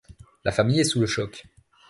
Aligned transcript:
La 0.45 0.51
famille 0.51 0.79
est 0.79 0.83
sous 0.83 0.99
le 0.99 1.05
choc. 1.05 1.45